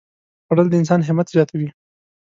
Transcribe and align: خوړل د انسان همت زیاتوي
خوړل 0.45 0.67
د 0.69 0.73
انسان 0.81 0.99
همت 1.07 1.27
زیاتوي 1.35 1.69